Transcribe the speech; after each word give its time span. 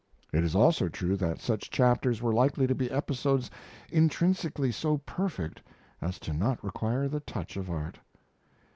It 0.33 0.43
is 0.43 0.55
also 0.55 0.89
true 0.89 1.15
that 1.17 1.39
such 1.41 1.69
chapters 1.69 2.23
were 2.23 2.33
likely 2.33 2.65
to 2.65 2.73
be 2.73 2.89
episodes 2.89 3.51
intrinsically 3.91 4.71
so 4.71 4.97
perfect 4.97 5.61
as 6.01 6.17
to 6.21 6.33
not 6.33 6.63
require 6.63 7.07
the 7.07 7.19
touch 7.19 7.55
of 7.55 7.69
art. 7.69 7.99